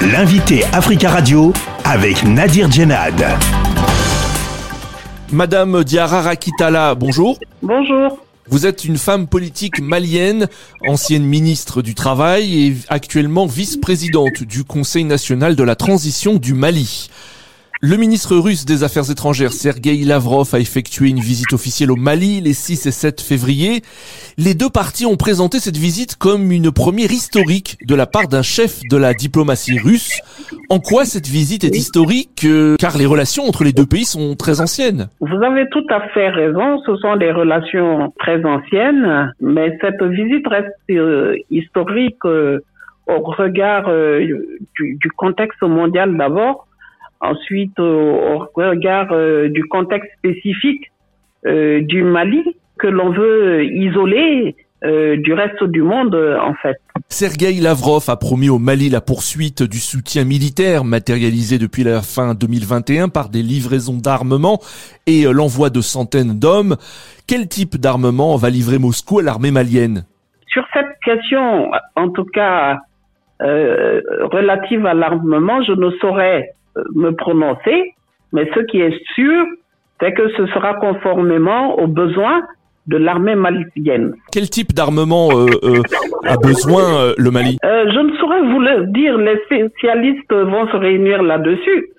[0.00, 1.52] L'invité Africa Radio
[1.84, 3.20] avec Nadir Djenad.
[5.32, 7.36] Madame Diarra Rakitala, bonjour.
[7.62, 8.16] Bonjour.
[8.48, 10.46] Vous êtes une femme politique malienne,
[10.86, 17.10] ancienne ministre du Travail et actuellement vice-présidente du Conseil national de la transition du Mali.
[17.80, 22.40] Le ministre russe des Affaires étrangères Sergei Lavrov a effectué une visite officielle au Mali
[22.40, 23.82] les 6 et 7 février.
[24.36, 28.42] Les deux parties ont présenté cette visite comme une première historique de la part d'un
[28.42, 30.20] chef de la diplomatie russe.
[30.70, 34.34] En quoi cette visite est historique euh, Car les relations entre les deux pays sont
[34.34, 35.06] très anciennes.
[35.20, 40.48] Vous avez tout à fait raison, ce sont des relations très anciennes, mais cette visite
[40.48, 42.58] reste euh, historique euh,
[43.06, 46.67] au regard du, du contexte mondial d'abord
[47.20, 50.90] Ensuite, au regard euh, du contexte spécifique
[51.46, 52.44] euh, du Mali
[52.78, 54.54] que l'on veut isoler
[54.84, 56.76] euh, du reste du monde en fait.
[57.08, 62.34] Sergei Lavrov a promis au Mali la poursuite du soutien militaire matérialisé depuis la fin
[62.34, 64.60] 2021 par des livraisons d'armement
[65.06, 66.76] et l'envoi de centaines d'hommes.
[67.26, 70.04] Quel type d'armement va livrer Moscou à l'armée malienne?
[70.46, 72.78] Sur cette question, en tout cas
[73.40, 74.00] euh,
[74.32, 76.54] relative à l'armement, je ne saurais
[76.94, 77.94] me prononcer,
[78.32, 79.44] mais ce qui est sûr,
[80.00, 82.42] c'est que ce sera conformément aux besoins
[82.88, 84.14] de l'armée malienne.
[84.32, 85.82] Quel type d'armement euh, euh,
[86.24, 87.58] a besoin euh, le Mali?
[87.62, 91.90] Je ne saurais vous le dire, les spécialistes vont se réunir là-dessus.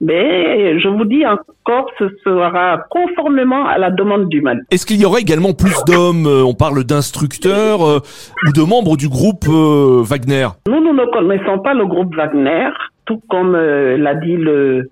[0.00, 4.60] Mais je vous dis encore, ce sera conformément à la demande du Mali.
[4.70, 9.46] Est-ce qu'il y aurait également plus d'hommes On parle d'instructeurs ou de membres du groupe
[9.48, 10.46] Wagner?
[10.68, 12.68] Nous, nous ne connaissons pas le groupe Wagner
[13.08, 14.90] tout comme euh, l'a dit le,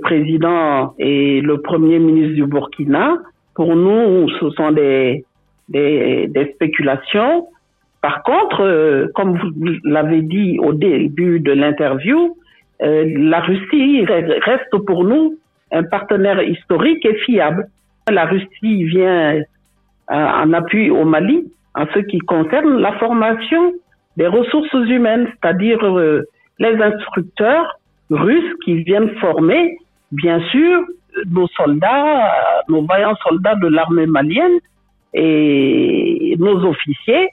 [0.00, 3.16] président et le premier ministre du Burkina,
[3.54, 5.24] pour nous, ce sont des,
[5.68, 7.48] des, spéculations.
[8.00, 9.50] Par contre, euh, comme vous
[9.84, 12.36] l'avez dit au début de l'interview,
[12.82, 15.36] euh, la Russie reste pour nous
[15.72, 17.66] un partenaire historique et fiable.
[18.08, 19.42] La Russie vient
[20.08, 23.72] en appui au Mali en ce qui concerne la formation
[24.16, 25.78] des ressources humaines, c'est-à-dire
[26.58, 27.78] les instructeurs
[28.10, 29.78] russes qui viennent former,
[30.10, 30.82] bien sûr,
[31.30, 32.30] nos soldats,
[32.68, 34.58] nos vaillants soldats de l'armée malienne
[35.14, 37.28] et nos officiers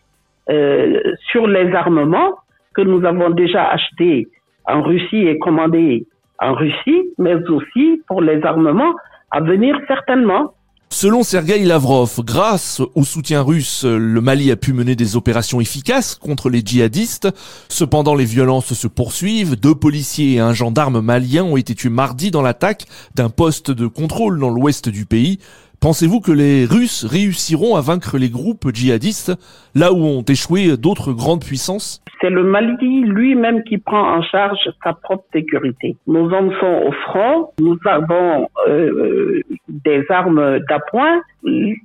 [0.49, 0.99] euh,
[1.31, 2.35] sur les armements
[2.73, 4.27] que nous avons déjà achetés
[4.65, 6.05] en Russie et commandés
[6.39, 8.93] en Russie, mais aussi pour les armements
[9.31, 10.53] à venir certainement.
[11.01, 16.15] Selon Sergei Lavrov, grâce au soutien russe, le Mali a pu mener des opérations efficaces
[16.15, 17.29] contre les djihadistes.
[17.69, 19.55] Cependant, les violences se poursuivent.
[19.55, 23.87] Deux policiers et un gendarme malien ont été tués mardi dans l'attaque d'un poste de
[23.87, 25.39] contrôle dans l'ouest du pays.
[25.81, 29.31] Pensez-vous que les Russes réussiront à vaincre les groupes djihadistes
[29.75, 32.03] là où ont échoué d'autres grandes puissances?
[32.19, 35.95] C'est le Mali lui-même qui prend en charge sa propre sécurité.
[36.05, 41.21] Nos hommes sont au front, nous avons euh, des armes d'appoint.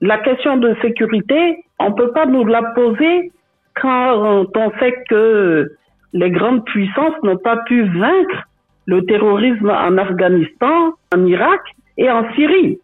[0.00, 3.30] La question de sécurité, on ne peut pas nous la poser
[3.80, 5.70] quand on sait que
[6.12, 8.48] les grandes puissances n'ont pas pu vaincre
[8.86, 11.60] le terrorisme en Afghanistan, en Irak
[11.96, 12.78] et en Syrie.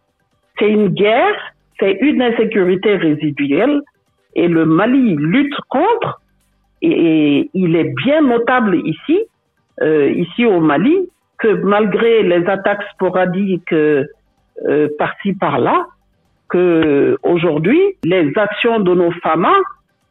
[0.61, 3.81] C'est une guerre, c'est une insécurité résiduelle
[4.35, 6.21] et le Mali lutte contre
[6.83, 9.23] et, il est bien notable ici,
[9.81, 14.05] euh, ici au Mali, que malgré les attaques sporadiques euh,
[14.99, 15.87] par-ci par-là,
[16.47, 19.47] que aujourd'hui les actions de nos femmes,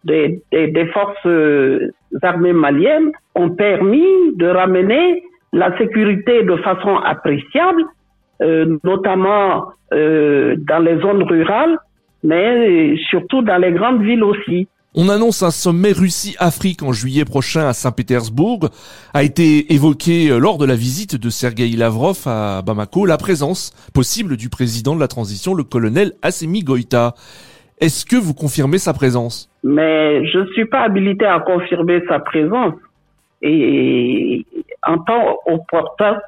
[0.03, 5.23] des, des forces euh, armées maliennes, ont permis de ramener
[5.53, 7.85] la sécurité de façon appréciable
[8.43, 11.77] euh, notamment euh, dans les zones rurales,
[12.23, 14.69] mais surtout dans les grandes villes aussi.
[14.97, 18.71] On annonce un sommet Russie-Afrique en juillet prochain à Saint-Pétersbourg.
[19.15, 23.71] A été évoqué euh, lors de la visite de Sergei Lavrov à Bamako la présence
[23.95, 27.15] possible du président de la transition, le colonel Assemi Goïta.
[27.81, 29.49] Est-ce que vous confirmez sa présence?
[29.63, 32.75] Mais je ne suis pas habilité à confirmer sa présence.
[33.43, 34.45] Et
[34.87, 36.19] en temps opportun,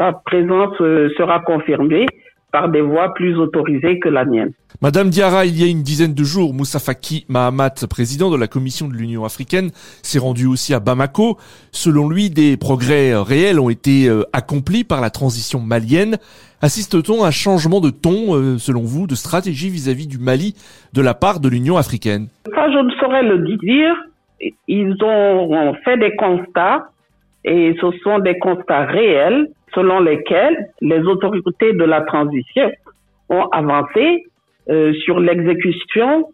[0.00, 2.06] sa présence euh, sera confirmée
[2.52, 4.50] par des voix plus autorisées que la mienne.
[4.80, 8.48] Madame Diarra, il y a une dizaine de jours, Moussa Faki Mahamat, président de la
[8.48, 9.70] Commission de l'Union africaine,
[10.02, 11.36] s'est rendu aussi à Bamako.
[11.70, 16.16] Selon lui, des progrès réels ont été euh, accomplis par la transition malienne.
[16.62, 20.54] Assiste-t-on à un changement de ton, euh, selon vous, de stratégie vis-à-vis du Mali
[20.92, 22.28] de la part de l'Union africaine?
[22.52, 23.94] Ça, je ne saurais le dire.
[24.66, 26.88] Ils ont fait des constats
[27.44, 32.70] et ce sont des constats réels selon lesquels les autorités de la transition
[33.28, 34.24] ont avancé
[34.68, 36.28] euh, sur l'exécution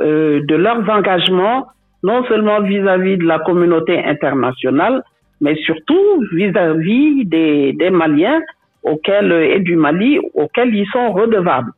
[0.00, 1.66] euh, de leurs engagements,
[2.02, 5.02] non seulement vis-à-vis de la communauté internationale,
[5.40, 8.40] mais surtout vis-à-vis des, des Maliens
[8.82, 11.72] auxquels, et du Mali auxquels ils sont redevables.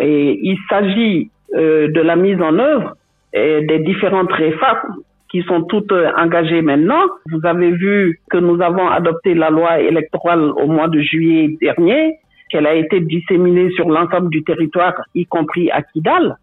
[0.00, 2.94] Et il s'agit euh, de la mise en œuvre
[3.34, 7.02] des différentes réformes qui sont toutes engagées maintenant.
[7.30, 12.18] Vous avez vu que nous avons adopté la loi électorale au mois de juillet dernier,
[12.48, 16.36] qu'elle a été disséminée sur l'ensemble du territoire, y compris à Kidal.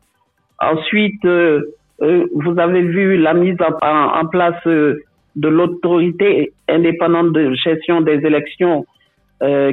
[0.62, 1.62] Ensuite, euh,
[2.02, 5.02] euh, vous avez vu la mise en, place euh,
[5.36, 8.86] de l'autorité indépendante de gestion des élections,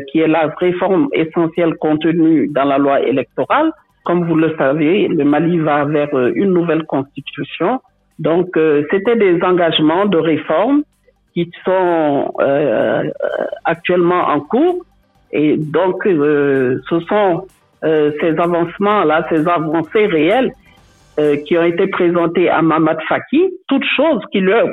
[0.09, 3.73] qui est la réforme essentielle contenue dans la loi électorale.
[4.05, 7.81] Comme vous le savez, le Mali va vers une nouvelle constitution.
[8.23, 8.49] Donc,
[8.91, 10.83] c'était des engagements de réforme
[11.35, 12.33] qui sont
[13.65, 14.85] actuellement en cours.
[15.33, 17.47] Et donc, ce sont
[17.83, 20.53] ces avancements-là, ces avancées réelles
[21.19, 24.73] euh, qui ont été présentés à Mamad Faki, toutes choses qui lui ont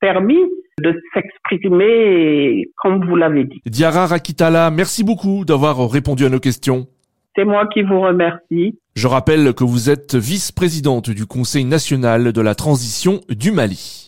[0.00, 0.38] permis
[0.80, 3.60] de s'exprimer comme vous l'avez dit.
[3.66, 6.86] Diara Rakitala, merci beaucoup d'avoir répondu à nos questions.
[7.34, 8.78] C'est moi qui vous remercie.
[8.94, 14.00] Je rappelle que vous êtes vice-présidente du Conseil national de la transition du Mali.